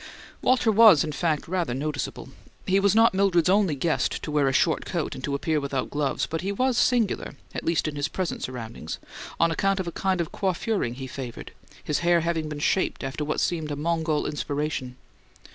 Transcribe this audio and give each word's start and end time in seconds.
Walter 0.41 0.71
was, 0.71 1.03
in 1.03 1.11
fact, 1.11 1.47
rather 1.47 1.75
noticeable. 1.75 2.29
He 2.65 2.79
was 2.79 2.95
not 2.95 3.13
Mildred's 3.13 3.49
only 3.49 3.75
guest 3.75 4.13
to 4.23 4.31
wear 4.31 4.47
a 4.47 4.51
short 4.51 4.83
coat 4.83 5.13
and 5.13 5.23
to 5.23 5.35
appear 5.35 5.59
without 5.61 5.91
gloves; 5.91 6.25
but 6.25 6.41
he 6.41 6.51
was 6.51 6.75
singular 6.75 7.35
(at 7.53 7.63
least 7.63 7.87
in 7.87 7.95
his 7.97 8.07
present 8.07 8.41
surroundings) 8.41 8.97
on 9.39 9.51
account 9.51 9.79
of 9.79 9.85
a 9.87 9.91
kind 9.91 10.19
of 10.19 10.31
coiffuring 10.31 10.95
he 10.95 11.05
favoured, 11.05 11.51
his 11.83 11.99
hair 11.99 12.21
having 12.21 12.49
been 12.49 12.57
shaped 12.57 13.03
after 13.03 13.23
what 13.23 13.39
seemed 13.39 13.69
a 13.69 13.75
Mongol 13.75 14.25
inspiration. 14.25 14.95